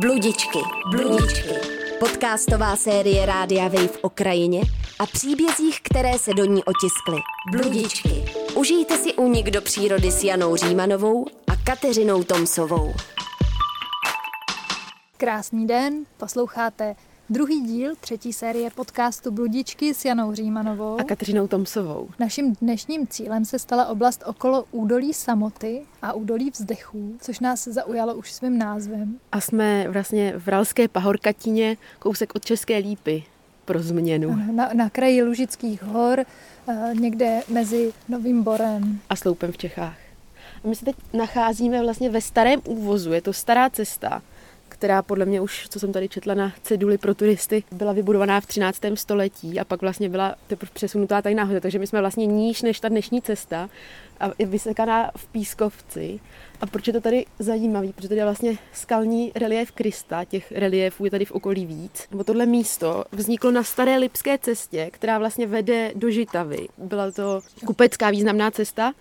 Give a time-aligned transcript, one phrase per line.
[0.00, 0.58] Bludičky,
[0.90, 1.54] bludičky.
[2.00, 4.60] Podcastová série Rádia Wave o krajině
[4.98, 7.16] a příbězích, které se do ní otiskly.
[7.52, 8.24] Bludičky.
[8.54, 12.94] Užijte si únik do přírody s Janou Římanovou a Kateřinou Tomsovou.
[15.16, 16.96] Krásný den, posloucháte
[17.30, 22.08] druhý díl třetí série podcastu Bludičky s Janou Římanovou a Kateřinou Tomsovou.
[22.18, 28.14] Naším dnešním cílem se stala oblast okolo údolí Samoty a údolí vzdechů, což nás zaujalo
[28.14, 29.18] už svým názvem.
[29.32, 33.24] A jsme vlastně v Ralské pahorkatině, kousek od České lípy
[33.64, 34.30] pro změnu.
[34.30, 36.24] Ano, na, na kraji Lužických hor,
[36.68, 39.00] eh, někde mezi Novým Borem.
[39.10, 39.96] A Sloupem v Čechách.
[40.64, 44.22] A my se teď nacházíme vlastně ve starém úvozu, je to stará cesta,
[44.78, 48.46] která podle mě už, co jsem tady četla na ceduli pro turisty, byla vybudovaná v
[48.46, 48.80] 13.
[48.94, 51.60] století a pak vlastně byla teprve přesunutá tady nahoře.
[51.60, 53.70] Takže my jsme vlastně níž než ta dnešní cesta
[54.20, 56.20] a je vysekaná v pískovci.
[56.60, 57.92] A proč je to tady zajímavý?
[57.92, 62.06] Protože tady je vlastně skalní relief Krista, těch reliefů je tady v okolí víc.
[62.10, 66.68] Nebo tohle místo vzniklo na staré Lipské cestě, která vlastně vede do Žitavy.
[66.78, 68.92] Byla to kupecká významná cesta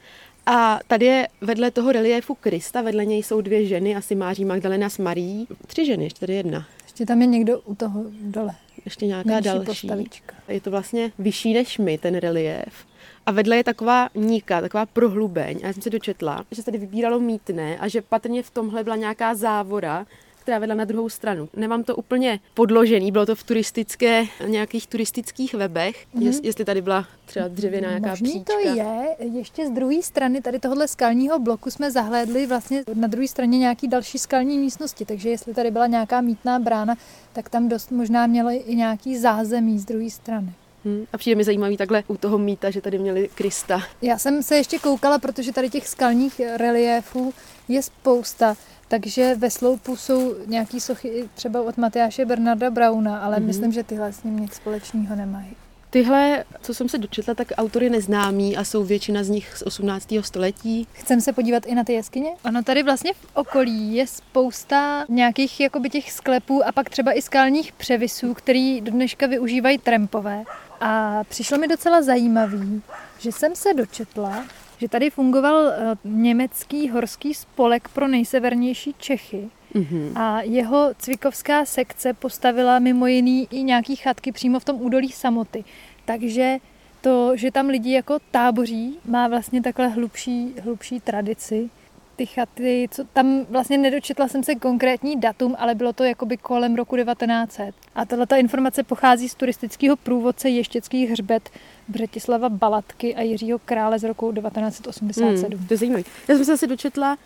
[0.45, 4.89] a tady je vedle toho reliéfu Krista, vedle něj jsou dvě ženy, asi Máří Magdalena
[4.89, 5.47] s Marí.
[5.67, 6.65] Tři ženy, ještě tady jedna.
[6.83, 8.55] Ještě tam je někdo u toho dole.
[8.85, 9.65] Ještě nějaká Menší další.
[9.65, 10.35] postavička.
[10.47, 12.85] Je to vlastně vyšší než my, ten reliéf.
[13.25, 15.59] A vedle je taková níka, taková prohlubeň.
[15.63, 18.83] A já jsem se dočetla, že se tady vybíralo mítné a že patrně v tomhle
[18.83, 20.05] byla nějaká závora,
[20.45, 21.49] která vedla na druhou stranu.
[21.55, 26.21] Nemám to úplně podložený, bylo to v turistické, nějakých turistických webech, mm-hmm.
[26.21, 28.53] jest, jestli tady byla třeba dřevěná nějaká Možný příčka.
[28.53, 33.27] to je, ještě z druhé strany tady tohohle skalního bloku jsme zahlédli vlastně na druhé
[33.27, 36.95] straně nějaký další skalní místnosti, takže jestli tady byla nějaká mítná brána,
[37.33, 40.53] tak tam dost možná měly i nějaký zázemí z druhé strany.
[40.85, 41.05] Hmm.
[41.13, 43.81] A přijde mi zajímavý takhle u toho míta, že tady měli Krista.
[44.01, 47.33] Já jsem se ještě koukala, protože tady těch skalních reliéfů
[47.67, 48.55] je spousta,
[48.87, 53.45] takže ve sloupu jsou nějaký sochy třeba od Matyáše Bernarda Brauna, ale mm-hmm.
[53.45, 55.55] myslím, že tyhle s ním nic společného nemají.
[55.95, 60.13] Tyhle, co jsem se dočetla, tak autory neznámí a jsou většina z nich z 18.
[60.21, 60.87] století.
[60.93, 62.29] Chcem se podívat i na ty jeskyně?
[62.45, 67.21] Ono tady vlastně v okolí je spousta nějakých jakoby těch sklepů a pak třeba i
[67.21, 70.43] skalních převisů, který do dneška využívají trampové.
[70.81, 72.81] A přišlo mi docela zajímavý,
[73.19, 74.43] že jsem se dočetla,
[74.77, 79.49] že tady fungoval eh, německý horský spolek pro nejsevernější Čechy.
[79.75, 80.11] Mm-hmm.
[80.15, 85.63] A jeho cvikovská sekce postavila mimo jiný i nějaký chatky přímo v tom údolí samoty.
[86.05, 86.57] Takže
[87.01, 91.69] to, že tam lidi jako táboří, má vlastně takhle hlubší, hlubší tradici.
[92.15, 96.75] Ty chaty, co tam vlastně nedočetla jsem se konkrétní datum, ale bylo to jakoby kolem
[96.75, 97.75] roku 1900.
[97.95, 101.49] A tato informace pochází z turistického průvodce Ještěckých hřbet
[101.87, 105.57] Břetislava Balatky a Jiřího Krále z roku 1987.
[105.57, 106.03] Hmm, to je zajímavé.
[106.27, 107.17] Já jsem se asi dočetla,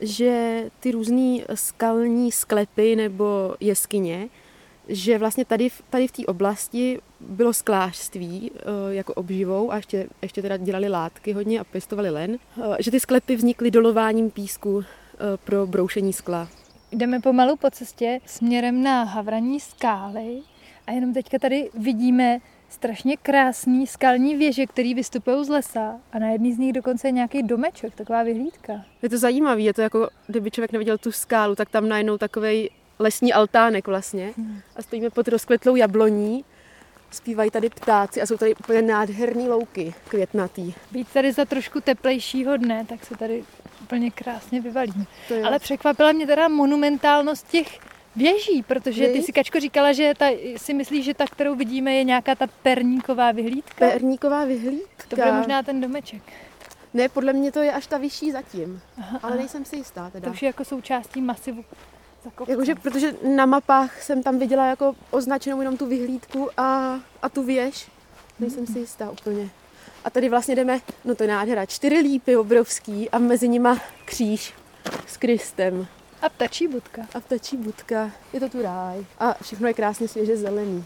[0.00, 4.28] že ty různé skalní sklepy nebo jeskyně,
[4.88, 8.60] že vlastně tady, v- tady v té oblasti bylo sklářství eh,
[8.94, 12.38] jako obživou a ještě, ještě teda dělali látky hodně a pěstovali len.
[12.62, 16.48] Eh, Že ty sklepy vznikly dolováním písku eh, pro broušení skla.
[16.92, 20.38] Jdeme pomalu po cestě směrem na Havraní skály
[20.86, 22.38] a jenom teďka tady vidíme
[22.68, 27.12] strašně krásný skalní věže, které vystupují z lesa a na jedný z nich dokonce je
[27.12, 28.72] nějaký domeček, taková vyhlídka.
[29.02, 32.70] Je to zajímavé, je to jako, kdyby člověk neviděl tu skálu, tak tam najednou takový
[32.98, 34.32] lesní altánek vlastně
[34.76, 36.44] a stojíme pod rozkvetlou jabloní,
[37.10, 40.74] zpívají tady ptáci a jsou tady úplně nádherný louky květnatý.
[40.90, 43.44] Být tady za trošku teplejšího dne, tak se tady
[43.82, 45.04] úplně krásně vyvalíme.
[45.44, 47.78] Ale překvapila mě teda monumentálnost těch
[48.16, 50.26] věží, protože ty si, Kačko, říkala, že ta,
[50.56, 53.90] si myslíš, že ta, kterou vidíme, je nějaká ta perníková vyhlídka?
[53.90, 55.04] Perníková vyhlídka.
[55.08, 56.22] To bude možná ten domeček.
[56.94, 60.24] Ne, podle mě to je až ta vyšší zatím, Aha, ale nejsem si jistá teda.
[60.24, 61.64] To už je jako součástí masivu.
[62.46, 67.42] Jakože, protože na mapách jsem tam viděla jako označenou jenom tu vyhlídku a, a tu
[67.42, 67.90] věž.
[68.40, 69.50] Nejsem si jistá úplně.
[70.04, 74.54] A tady vlastně jdeme, no to je nádhera, čtyři lípy obrovský a mezi nima kříž
[75.06, 75.86] s Kristem.
[76.22, 77.02] A ptačí budka.
[77.14, 79.04] A ptačí budka, je to tu ráj.
[79.18, 80.84] A všechno je krásně svěže zelený.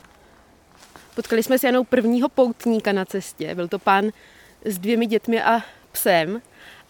[1.14, 3.54] Potkali jsme s Janou prvního poutníka na cestě.
[3.54, 4.10] Byl to pán
[4.64, 5.60] s dvěmi dětmi a
[5.92, 6.42] psem.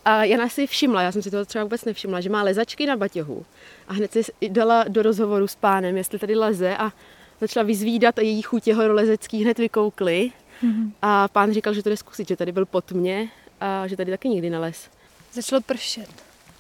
[0.05, 2.97] A Jana si všimla, já jsem si toho třeba vůbec nevšimla, že má lezačky na
[2.97, 3.45] batěhu.
[3.89, 6.93] A hned se dala do rozhovoru s pánem, jestli tady leze a
[7.41, 10.33] začala vyzvídat a její chuť jeho lezecký hned vykoukly.
[10.63, 10.93] Mhm.
[11.03, 13.29] A pán říkal, že to jde zkusit, že tady byl pod mě
[13.61, 14.89] a že tady taky nikdy nelez.
[15.33, 16.09] Začalo pršet.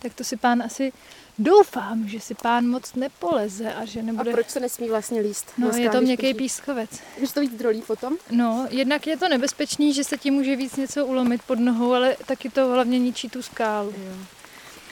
[0.02, 0.92] Tak to si pán asi
[1.38, 4.32] doufám, že si pán moc nepoleze a že A nebude...
[4.32, 5.52] proč se nesmí vlastně líst?
[5.58, 6.90] No, je to měkký pískovec.
[7.18, 8.16] Když to víc drolí potom?
[8.30, 12.16] No, jednak je to nebezpečný, že se ti může víc něco ulomit pod nohou, ale
[12.26, 13.94] taky to hlavně ničí tu skálu.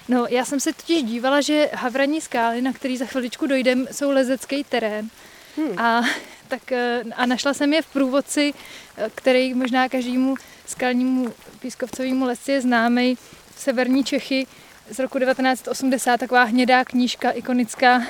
[0.08, 4.10] No, já jsem se totiž dívala, že havraní skály, na který za chviličku dojdem, jsou
[4.10, 5.10] lezecký terén.
[5.56, 5.78] Hmm.
[5.78, 6.02] A,
[6.48, 8.54] tak, eh, a našla jsem je v průvodci,
[8.96, 10.34] eh, který možná každému
[10.66, 13.18] skalnímu pískovcovému lesci je známý,
[13.56, 14.46] Severní Čechy
[14.90, 18.02] z roku 1980, taková hnědá knížka, ikonická,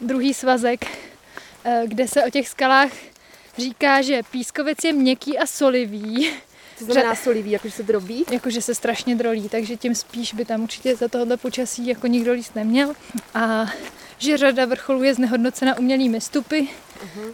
[0.00, 0.86] druhý svazek,
[1.64, 2.90] eh, kde se o těch skalách
[3.58, 6.30] říká, že pískovec je měkký a solivý,
[6.78, 8.24] Co znamená solivý, jakože se drobí?
[8.30, 12.32] jakože se strašně drolí, takže tím spíš by tam určitě za tohohle počasí jako nikdo
[12.32, 12.94] líst neměl.
[13.34, 13.66] A
[14.18, 16.68] že řada vrcholů je znehodnocena umělými stupy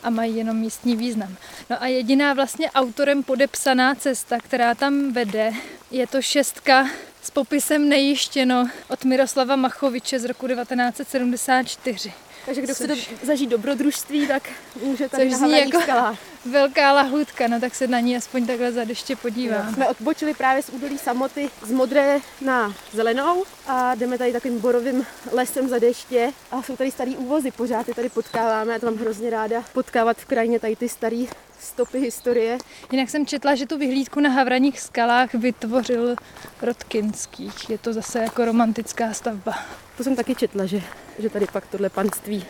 [0.03, 1.37] a mají jenom místní význam.
[1.71, 5.53] No a jediná vlastně autorem podepsaná cesta, která tam vede,
[5.91, 6.89] je to šestka
[7.27, 12.13] s popisem nejištěno od Miroslava Machoviče z roku 1974.
[12.47, 14.43] Takže kdo chce Což- do, zažít dobrodružství, tak
[14.83, 16.19] může tady Což na jako- skalách.
[16.51, 19.75] Velká lahůdka, no tak se na ní aspoň takhle za deště podívám.
[19.75, 25.07] Jsme odbočili právě z údolí samoty z modré na zelenou a jdeme tady takovým borovým
[25.33, 28.97] lesem za deště a jsou tady starý úvozy, pořád je tady potkáváme, já to mám
[28.97, 31.25] hrozně ráda potkávat v krajině tady ty staré
[31.61, 32.59] stopy historie.
[32.93, 36.17] Jinak jsem četla, že tu vyhlídku na Havraních skalách vytvořil
[36.63, 37.51] Rodkinský.
[37.69, 39.55] Je to zase jako romantická stavba.
[39.97, 40.83] To jsem taky četla, že,
[41.19, 42.45] že tady pak tohle panství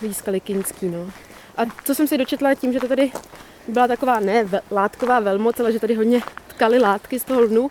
[0.00, 1.10] získali Kinský, no.
[1.56, 3.12] A co jsem si dočetla tím, že to tady
[3.68, 7.70] byla taková ne látková velmoc, ale že tady hodně tkali látky z toho lnu,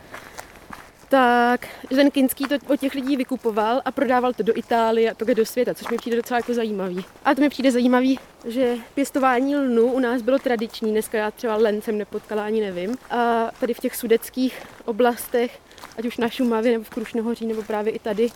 [1.10, 5.14] tak že ten Kinský to od těch lidí vykupoval a prodával to do Itálie a
[5.14, 7.06] také do světa, což mi přijde docela jako zajímavý.
[7.26, 11.56] A to mi přijde zajímavý, že pěstování lnu u nás bylo tradiční, dneska já třeba
[11.56, 12.98] len jsem nepotkala ani nevím.
[13.10, 15.60] A tady v těch sudeckých oblastech,
[15.98, 18.30] ať už na Šumavě nebo v Krušnohoří nebo právě i tady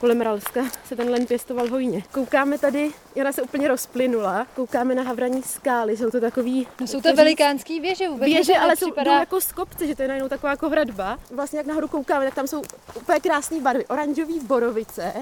[0.00, 2.02] kolem Ralska se ten len pěstoval hojně.
[2.12, 6.66] Koukáme tady, Jana se úplně rozplynula, koukáme na havraní skály, jsou to takový...
[6.80, 8.24] No jsou to říct, velikánský věže vůbec.
[8.24, 11.18] Věže, ale jsou jdou jako z kopce, že to je najednou taková jako hradba.
[11.30, 12.62] Vlastně jak nahoru koukáme, tak tam jsou
[12.94, 13.86] úplně krásné barvy.
[13.86, 15.12] Oranžový borovice,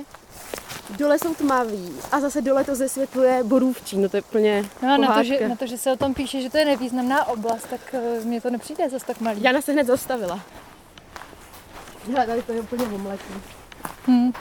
[0.90, 3.98] dole jsou tmavý a zase dole to zesvětluje borůvčí.
[3.98, 6.40] No to je úplně No na to, že, na to, že se o tom píše,
[6.40, 9.42] že to je nevýznamná oblast, tak eh, mně to nepřijde zase tak malý.
[9.42, 10.40] Jana se hned zastavila.
[12.12, 13.24] Hele, tady to je úplně omletý.
[14.08, 14.32] Hmm.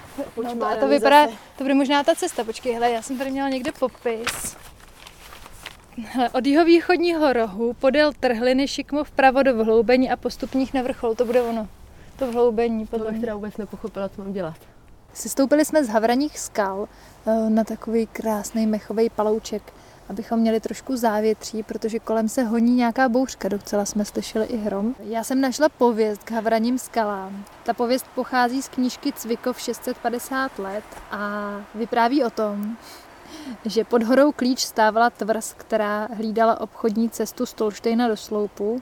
[0.44, 1.38] No, to, to vypadá, zase.
[1.58, 2.44] to bude možná ta cesta.
[2.44, 4.58] Počkej, hele, já jsem tady měla někde popis.
[6.04, 11.16] Hele, od jihovýchodního rohu podél trhliny šikmo vpravo do vhloubení a postupních na vrchol.
[11.16, 11.68] To bude ono.
[12.20, 13.20] To vhloubení, podle mě.
[13.20, 14.58] teda vůbec nepochopila, co mám dělat.
[15.14, 16.88] Sestoupili jsme z havraních skal
[17.28, 19.74] eh, na takový krásný mechový palouček,
[20.10, 24.96] abychom měli trošku závětří, protože kolem se honí nějaká bouřka, docela jsme slyšeli i hrom.
[25.00, 27.46] Já jsem našla pověst k havraním skalám.
[27.64, 32.78] Ta pověst pochází z knížky Cvikov 650 let a vypráví o tom,
[33.66, 38.82] že pod horou Klíč stávala tvrz, která hlídala obchodní cestu z Tolštejna do Sloupu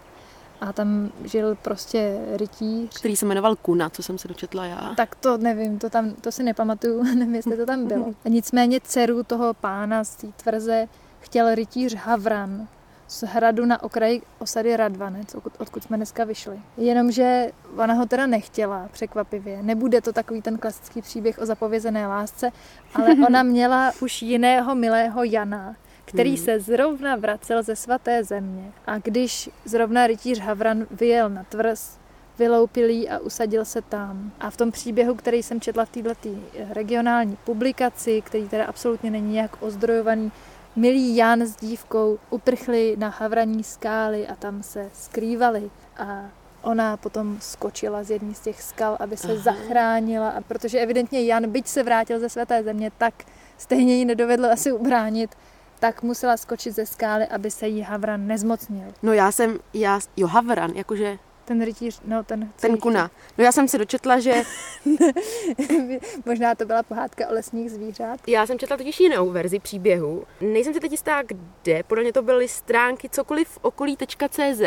[0.61, 4.93] a tam žil prostě rytíř, Který se jmenoval Kuna, co jsem se dočetla já.
[4.97, 8.05] tak to nevím, to, tam, to si nepamatuju, nevím, jestli to tam bylo.
[8.25, 10.87] A nicméně dceru toho pána z té tvrze
[11.25, 12.67] chtěl rytíř Havran
[13.07, 16.59] z hradu na okraji osady Radvanec, odkud, jsme dneska vyšli.
[16.77, 19.63] Jenomže ona ho teda nechtěla, překvapivě.
[19.63, 22.51] Nebude to takový ten klasický příběh o zapovězené lásce,
[22.95, 25.75] ale ona měla už jiného milého Jana,
[26.05, 26.45] který Hmm.
[26.45, 28.71] se zrovna vracel ze svaté země.
[28.87, 31.97] A když zrovna rytíř Havran vyjel na tvrz,
[32.39, 34.31] vyloupil jí a usadil se tam.
[34.39, 36.29] A v tom příběhu, který jsem četla v této
[36.69, 40.31] regionální publikaci, který teda absolutně není nějak ozdrojovaný,
[40.75, 45.71] milý Jan s dívkou uprchli na havraní skály a tam se skrývali.
[45.97, 46.29] A
[46.61, 49.41] ona potom skočila z jedné z těch skal, aby se Aha.
[49.41, 50.29] zachránila.
[50.29, 53.13] A protože evidentně Jan, byť se vrátil ze svaté země, tak
[53.57, 55.35] stejně ji nedovedl asi ubránit,
[55.79, 58.93] tak musela skočit ze skály, aby se jí Havran nezmocnil.
[59.03, 62.51] No já jsem, já, jo, Havran, jakože Ten rytíř, no ten...
[62.61, 63.11] ten Kuna.
[63.37, 64.43] No já jsem se dočetla, že
[66.25, 68.19] Možná to byla pohádka o lesních zvířat.
[68.27, 70.25] Já jsem četla totiž jinou verzi příběhu.
[70.41, 71.83] Nejsem si teď jistá, kde.
[71.83, 74.61] Podle mě to byly stránky cokoliv okolí.cz,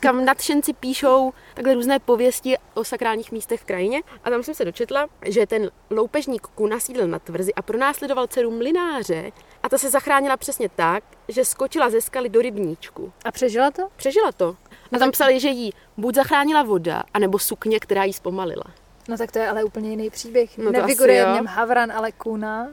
[0.00, 4.02] kam nadšenci píšou takhle různé pověsti o sakrálních místech v krajině.
[4.24, 8.50] A tam jsem se dočetla, že ten loupežník Kuna sídlil na tvrzi a pronásledoval dceru
[8.50, 9.32] mlináře.
[9.62, 13.12] A ta se zachránila přesně tak, že skočila ze skaly do rybníčku.
[13.24, 13.88] A přežila to?
[13.96, 14.56] Přežila to.
[14.92, 18.64] A tam psali, že jí buď zachránila voda, anebo sukně, která jí zpomalila.
[19.08, 20.58] No tak to je ale úplně jiný příběh.
[20.58, 22.68] No Neviguruje v něm Havran, ale Kuna.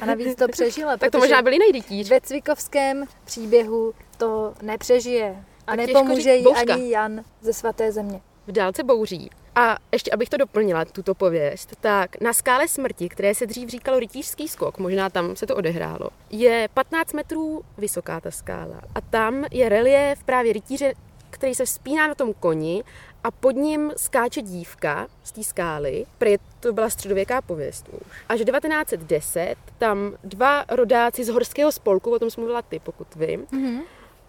[0.00, 0.96] A navíc to přežila.
[0.96, 2.10] Tak to možná byl jiný rytíř.
[2.10, 5.44] Ve Cvikovském příběhu to nepřežije.
[5.66, 6.74] A Tak nepomůže jí bouřka.
[6.74, 8.20] ani Jan ze svaté země.
[8.46, 9.30] v dálce bouří.
[9.58, 13.98] A ještě abych to doplnila, tuto pověst, tak na skále smrti, které se dřív říkalo
[13.98, 18.80] rytířský skok, možná tam se to odehrálo, je 15 metrů vysoká ta skála.
[18.94, 20.94] A tam je relief právě rytíře,
[21.30, 22.84] který se vzpíná na tom koni
[23.24, 26.06] a pod ním skáče dívka z té skály.
[26.18, 28.12] Prý to byla středověká pověst už.
[28.28, 33.46] Až 1910 tam dva rodáci z horského spolku, o tom jsem mluvila ty, pokud vím,
[33.46, 33.80] mm-hmm.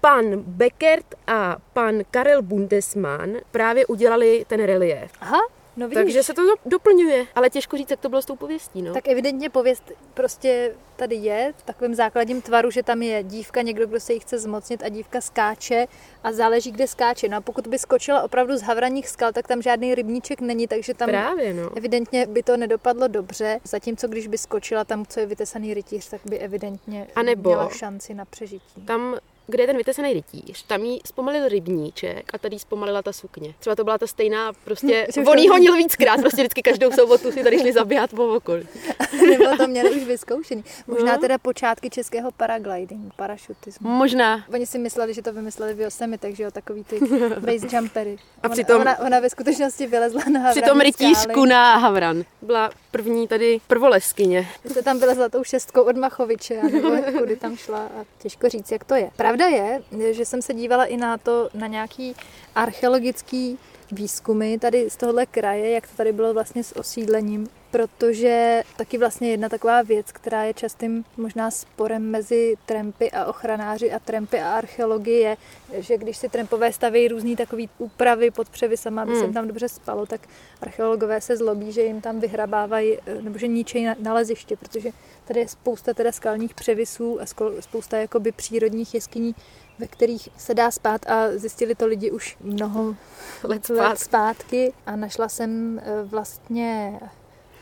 [0.01, 5.11] Pan Beckert a pan Karel Bundesmann právě udělali ten relief.
[5.21, 5.39] Aha,
[5.79, 6.03] No vidíš.
[6.03, 8.81] Takže se to doplňuje, ale těžko říct, jak to bylo s tou pověstí.
[8.81, 8.93] No.
[8.93, 13.87] Tak evidentně pověst prostě tady je v takovém základním tvaru, že tam je dívka, někdo,
[13.87, 15.87] kdo se jí chce zmocnit a dívka skáče
[16.23, 17.27] a záleží, kde skáče.
[17.29, 20.93] No a pokud by skočila opravdu z havraních skal, tak tam žádný rybníček není, takže
[20.93, 21.77] tam Právě, no.
[21.77, 23.59] evidentně by to nedopadlo dobře.
[23.63, 27.69] Zatímco když by skočila tam, co je vytesaný rytíř, tak by evidentně a nebo měla
[27.69, 28.81] šanci na přežití.
[28.85, 29.17] Tam
[29.49, 33.53] kde je ten vytesaný rytíř, tam jí zpomalil rybníček a tady zpomalila ta sukně.
[33.59, 37.31] Třeba to byla ta stejná, prostě, hm, on jí honil víckrát, prostě vždycky každou sobotu
[37.31, 38.67] si tady šli zabíhat po okolí.
[39.29, 40.63] Nebo to měli už vyzkoušený.
[40.87, 41.19] Možná no.
[41.19, 43.89] teda počátky českého paraglidingu, parašutismu.
[43.89, 44.45] Možná.
[44.53, 46.99] Oni si mysleli, že to vymysleli v Yosemite, takže jo, takový ty
[47.39, 48.17] base jumpery.
[48.43, 48.81] A přitom...
[48.81, 50.61] Ona, ona, ve skutečnosti vylezla na havran.
[50.61, 52.23] Přitom rytířku na havran.
[52.41, 54.47] Byla první tady prvoleskyně.
[54.71, 58.83] Jste tam byla tou šestkou od Machoviče, nebo kudy tam šla a těžko říct, jak
[58.83, 59.11] to je.
[59.15, 59.81] Pravda je,
[60.11, 62.15] že jsem se dívala i na to, na nějaký
[62.55, 63.57] archeologický
[63.91, 69.31] výzkumy tady z tohohle kraje, jak to tady bylo vlastně s osídlením, protože taky vlastně
[69.31, 74.53] jedna taková věc, která je častým možná sporem mezi trampy a ochranáři a trampy a
[74.53, 75.37] archeologie, je,
[75.83, 79.19] že když si trampové staví různé takové úpravy pod převisama, aby mm.
[79.19, 80.21] se jim tam dobře spalo, tak
[80.61, 84.89] archeologové se zlobí, že jim tam vyhrabávají nebo že ničejí naleziště, protože
[85.25, 87.25] tady je spousta teda skalních převisů a
[87.59, 89.35] spousta jakoby přírodních jeskyní,
[89.79, 92.95] ve kterých se dá spát a zjistili to lidi už mnoho
[93.43, 94.73] let, let zpátky.
[94.85, 96.99] a našla jsem eh, vlastně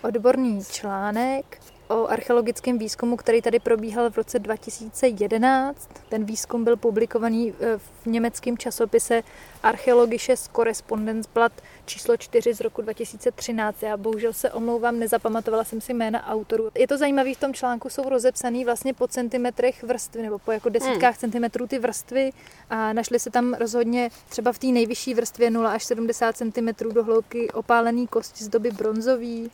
[0.03, 5.89] odborný článek o archeologickém výzkumu, který tady probíhal v roce 2011.
[6.09, 9.23] Ten výzkum byl publikovaný eh, v německém časopise
[9.63, 11.53] Archäologisches Korrespondenzblatt
[11.85, 13.83] číslo 4 z roku 2013.
[13.83, 16.69] Já bohužel se omlouvám, nezapamatovala jsem si jména autorů.
[16.75, 20.69] Je to zajímavé, v tom článku jsou rozepsané vlastně po centimetrech vrstvy, nebo po jako
[20.69, 21.19] desítkách hmm.
[21.19, 22.31] centimetrů ty vrstvy
[22.69, 27.03] a našly se tam rozhodně třeba v té nejvyšší vrstvě 0 až 70 cm do
[27.03, 29.51] hloubky opálený kosti z doby bronzový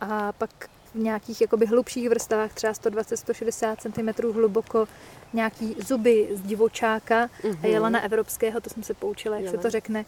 [0.00, 0.50] a pak
[0.94, 4.88] v nějakých jakoby hlubších vrstvách, třeba 120-160 cm hluboko,
[5.32, 7.58] nějaký zuby z divočáka mm-hmm.
[7.62, 9.58] a jelena evropského, to jsem se poučila, jak Jelen.
[9.58, 10.04] se to řekne.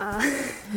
[0.00, 0.18] A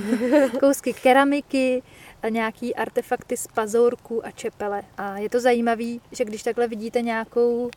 [0.60, 1.84] kousky keramiky,
[2.24, 4.84] a nějaký artefakty z pazorku a čepele.
[4.98, 7.70] A je to zajímavé, že když takhle vidíte nějakou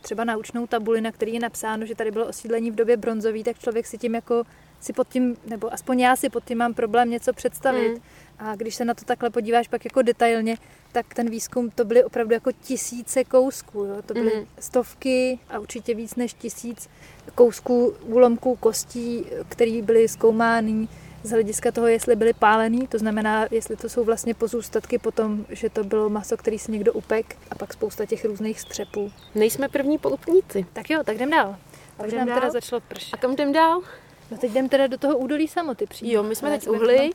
[0.00, 3.58] třeba naučnou tabuli, na který je napsáno, že tady bylo osídlení v době bronzové, tak
[3.58, 4.44] člověk si tím jako
[4.80, 7.88] si pod tím, nebo aspoň já si pod tím mám problém něco představit.
[7.88, 8.02] Mm.
[8.38, 10.56] A když se na to takhle podíváš pak jako detailně,
[10.92, 13.84] tak ten výzkum to byly opravdu jako tisíce kousků.
[13.84, 14.02] Jo?
[14.06, 14.46] To byly mm.
[14.58, 16.88] stovky a určitě víc než tisíc
[17.34, 20.88] kousků úlomků kostí, které byly zkoumány
[21.22, 25.70] z hlediska toho, jestli byly pálený, to znamená, jestli to jsou vlastně pozůstatky potom, že
[25.70, 29.12] to bylo maso, který si někdo upek a pak spousta těch různých střepů.
[29.34, 30.66] Nejsme první poutníci.
[30.72, 31.56] Tak jo, tak jdem dál.
[31.98, 32.40] A už nám dál?
[32.40, 33.14] teda začalo pršet.
[33.14, 33.82] A kam jdem dál?
[34.30, 36.12] No teď jdem teda do toho údolí samoty přímo.
[36.12, 37.10] Jo, my jsme teď uhli.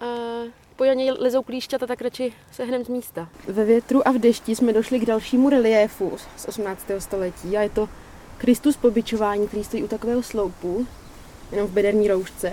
[0.00, 0.06] A
[0.76, 3.28] po Janě lezou klíšťata, tak radši se hnem z místa.
[3.48, 6.86] Ve větru a v dešti jsme došli k dalšímu reliéfu z 18.
[6.98, 7.88] století a je to
[8.38, 10.86] Kristus pobyčování, který stojí u takového sloupu,
[11.52, 12.50] jenom v bederní roušce.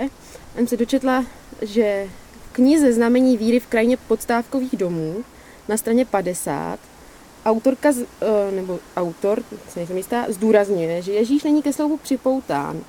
[0.53, 1.25] A jsem se dočetla,
[1.61, 2.07] že
[2.49, 5.23] v knize Znamení víry v krajině podstávkových domů
[5.67, 6.79] na straně 50
[7.45, 12.81] autorka, eh, nebo autor, se nejsem jistá, zdůrazňuje, že Ježíš není ke sloupu připoután,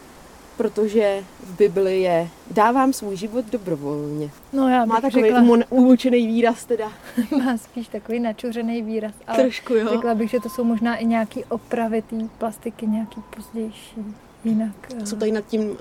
[0.57, 4.31] protože v Bibli je dávám svůj život dobrovolně.
[4.53, 6.93] No já bych Má takový řekla, umučený výraz teda.
[7.45, 9.15] Má spíš takový načuřený výraz.
[9.27, 9.89] Ale Trošku jo.
[9.91, 14.05] Řekla bych, že to jsou možná i nějaký opravy té plastiky, nějaký pozdější.
[14.45, 14.75] Jinak.
[15.05, 15.71] Jsou tady nad tím...
[15.71, 15.77] Uh...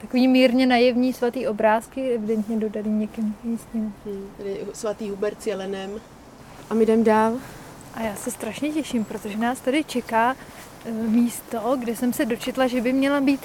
[0.00, 3.94] Takový mírně naivní svatý obrázky, evidentně dodali někým místním.
[4.04, 5.90] Hmm, tady svatý Hubert s Jelenem.
[6.70, 7.38] A my jdem dál.
[7.94, 10.36] A já se strašně těším, protože nás tady čeká
[10.84, 13.40] eh, místo, kde jsem se dočetla, že by měla být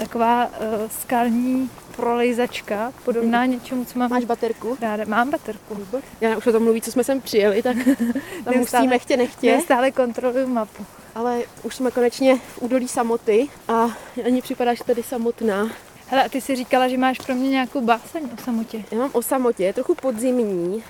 [0.00, 0.52] taková uh,
[1.00, 3.50] skalní prolejzačka, podobná hmm.
[3.50, 4.10] něčemu, co mám.
[4.10, 4.78] Máš baterku?
[4.80, 5.04] Ráda.
[5.06, 5.76] Mám baterku.
[6.20, 7.76] Já už o tom mluví, co jsme sem přijeli, tak
[8.44, 9.60] tam musíme chtě nechtě.
[9.64, 10.86] stále kontroluju mapu.
[11.14, 13.88] Ale už jsme konečně v údolí samoty a
[14.26, 15.70] ani připadáš tady samotná.
[16.06, 18.84] Hele, a ty si říkala, že máš pro mě nějakou báseň o samotě.
[18.90, 20.84] Já mám o samotě, je trochu podzimní.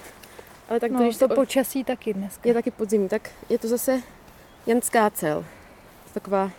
[0.69, 1.35] Ale tak no, to, když to o...
[1.35, 2.49] počasí taky dneska.
[2.49, 4.02] Je taky podzimní, tak je to zase
[4.67, 5.45] Janská cel.
[6.14, 6.50] Taková,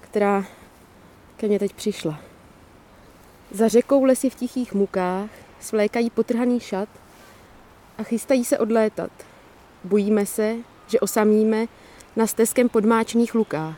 [0.00, 0.44] která
[1.36, 2.20] ke mně teď přišla.
[3.50, 6.88] Za řekou lesy v tichých mukách svlékají potrhaný šat
[7.98, 9.10] a chystají se odlétat.
[9.84, 11.66] Bojíme se, že osamíme
[12.16, 13.76] na stezkem podmáčených lukách.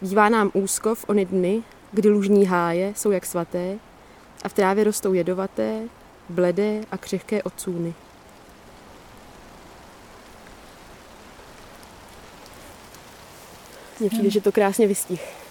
[0.00, 1.62] Bývá nám úzko v ony dny
[1.92, 3.78] kdy lužní háje jsou jak svaté
[4.44, 5.88] a v trávě rostou jedovaté,
[6.28, 7.94] bledé a křehké ocůny.
[14.00, 15.41] Mně přijde, že to krásně vystih,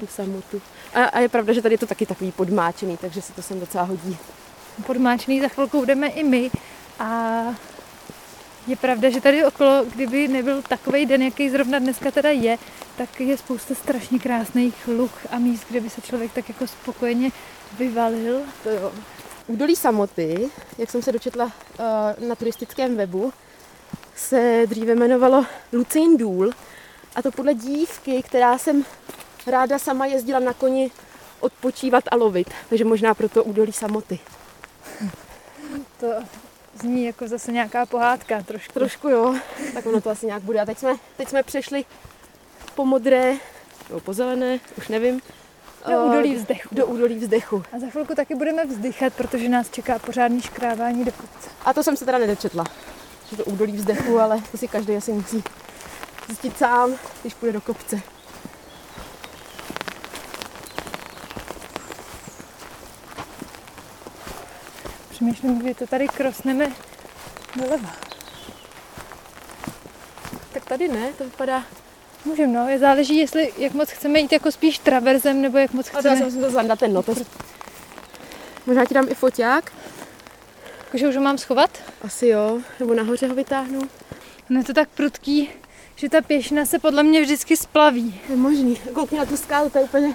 [0.00, 0.62] tu samotu.
[0.94, 3.60] A, a je pravda, že tady je to taky takový podmáčený, takže se to sem
[3.60, 4.16] docela hodí.
[4.86, 6.50] Podmáčený za chvilku budeme i my
[6.98, 7.42] a
[8.66, 12.58] je pravda, že tady okolo, kdyby nebyl takový den, jaký zrovna dneska teda je,
[12.96, 17.30] tak je spousta strašně krásných luk a míst, kde by se člověk tak jako spokojeně
[17.78, 18.40] vyvalil.
[18.62, 18.92] To jo.
[19.46, 23.32] Údolí samoty, jak jsem se dočetla uh, na turistickém webu,
[24.16, 26.50] se dříve jmenovalo Lucín důl
[27.16, 28.84] a to podle dívky, která jsem
[29.46, 30.90] ráda sama jezdila na koni
[31.40, 32.50] odpočívat a lovit.
[32.68, 34.18] Takže možná proto údolí samoty.
[36.00, 36.06] To
[36.80, 38.72] zní jako zase nějaká pohádka trošku.
[38.72, 39.34] Trošku jo,
[39.74, 40.60] tak ono to asi nějak bude.
[40.60, 41.84] A teď jsme, teď jsme přešli
[42.74, 43.36] po modré,
[43.88, 45.20] nebo po zelené, už nevím.
[45.86, 46.68] Do eh, údolí vzdechu.
[46.72, 47.62] Do údolí vzdechu.
[47.72, 51.50] A za chvilku taky budeme vzdychat, protože nás čeká pořádný škrávání do kopce.
[51.64, 52.64] A to jsem se teda nedočetla,
[53.30, 55.44] že to údolí vzdechu, ale to si každý asi musí
[56.26, 58.00] zjistit sám, když půjde do kopce.
[65.20, 66.72] Přemýšlím, kdy to tady krosneme
[67.56, 67.90] doleva.
[70.52, 71.64] Tak tady ne, to vypadá...
[72.24, 75.88] Můžeme, no, je záleží, jestli, jak moc chceme jít jako spíš traverzem, nebo jak moc
[75.88, 77.22] A to já chceme, jsem si to zandat ten notes.
[78.66, 79.72] Možná ti dám i foťák?
[80.84, 81.78] jakože už ho mám schovat.
[82.02, 83.80] Asi jo, nebo nahoře ho vytáhnu.
[84.48, 85.50] No je to tak prudký,
[85.96, 88.20] že ta pěšina se podle mě vždycky splaví.
[88.28, 88.76] Je možný.
[88.76, 90.14] Koukni na tu skálu, to je úplně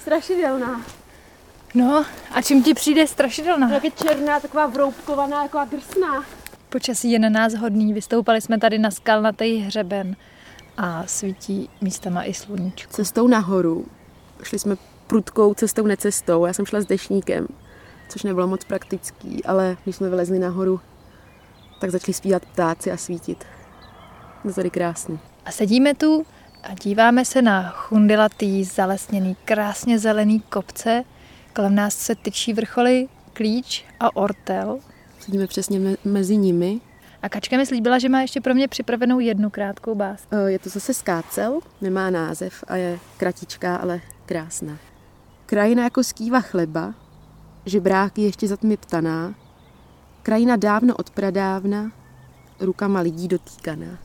[0.00, 0.84] strašidelná.
[1.74, 3.72] No, a čím ti přijde strašidelná?
[3.72, 6.24] Jak je černá, taková vroubkovaná, taková drsná.
[6.68, 10.16] Počasí je na nás hodný, vystoupali jsme tady na skalnatý hřeben
[10.76, 12.92] a svítí místama i sluníčko.
[12.92, 13.86] Cestou nahoru.
[14.42, 14.76] Šli jsme
[15.06, 16.46] prudkou cestou, necestou.
[16.46, 17.46] Já jsem šla s dešníkem,
[18.08, 20.80] což nebylo moc praktický, ale když jsme vylezli nahoru,
[21.80, 23.44] tak začali zpívat ptáci a svítit.
[24.42, 25.18] To tady krásný.
[25.44, 26.26] A sedíme tu
[26.62, 31.04] a díváme se na chundilatý, zalesněný, krásně zelený kopce.
[31.54, 34.78] Kolem nás se tyčí vrcholy Klíč a Ortel.
[35.20, 36.80] Sedíme přesně me- mezi nimi.
[37.22, 40.26] A Kačka mi slíbila, že má ještě pro mě připravenou jednu krátkou básň.
[40.30, 44.78] E, Je to zase skácel, nemá název a je kratičká, ale krásná.
[45.46, 46.94] Krajina jako skýva chleba,
[47.66, 49.34] žebráky ještě za tmy ptaná,
[50.22, 51.92] krajina dávno od pradávna,
[52.60, 53.98] rukama lidí dotýkaná.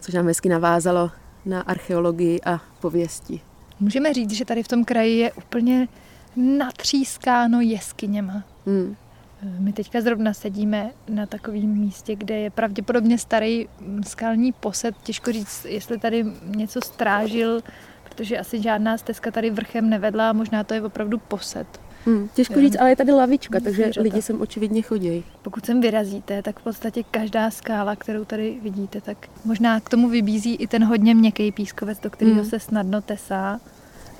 [0.00, 1.10] Což nám hezky navázalo
[1.44, 3.40] na archeologii a pověsti.
[3.80, 5.88] Můžeme říct, že tady v tom kraji je úplně
[6.36, 8.44] natřískáno jeskyněma.
[8.66, 8.96] Hmm.
[9.58, 13.68] My teďka zrovna sedíme na takovém místě, kde je pravděpodobně starý
[14.06, 14.96] skalní posed.
[15.02, 17.60] Těžko říct, jestli tady něco strážil,
[18.04, 21.80] protože asi žádná stezka tady vrchem nevedla a možná to je opravdu posed.
[22.06, 22.28] Hmm.
[22.34, 24.02] Těžko říct, ale je tady lavička, takže zvířata.
[24.02, 25.24] lidi sem očividně chodí.
[25.42, 30.08] Pokud sem vyrazíte, tak v podstatě každá skála, kterou tady vidíte, tak možná k tomu
[30.08, 32.50] vybízí i ten hodně měkký pískovec, do kterého Hmm.
[32.50, 33.60] se snadno tesá,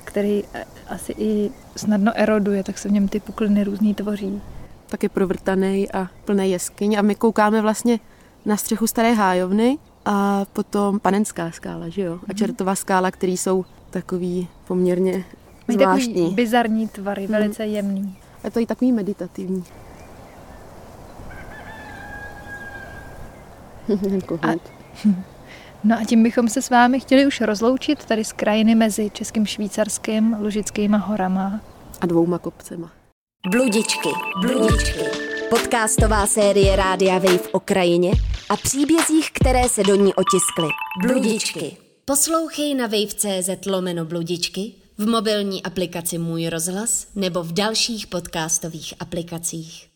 [0.03, 4.41] který eh, asi i snadno eroduje, tak se v něm ty pukliny různý tvoří.
[4.89, 7.99] tak je provrtaný a plný jeskyň a my koukáme vlastně
[8.45, 12.19] na střechu staré hájovny a potom panenská skála, že jo?
[12.29, 15.23] A čertová skála, který jsou takový poměrně
[15.67, 16.33] Mají takový zvláštní.
[16.33, 17.31] bizarní tvary, Mhm.
[17.31, 18.17] velice jemný.
[18.43, 19.63] Je to i takový meditativní.
[24.25, 24.61] Kohout.
[25.85, 29.45] No a tím bychom se s vámi chtěli už rozloučit tady z krajiny mezi Českým
[29.45, 31.61] Švýcarským, Lužickýma horama.
[32.01, 32.91] A dvouma kopcema.
[33.51, 34.09] Bludičky,
[34.41, 34.99] bludičky.
[35.49, 38.11] Podcastová série Rádia Wave o krajině
[38.49, 40.67] a příbězích, které se do ní otiskly.
[41.01, 41.77] Bludičky.
[42.05, 49.92] Poslouchej na wave.cz lomeno bludičky, v mobilní aplikaci Můj rozhlas nebo v dalších podcastových aplikacích.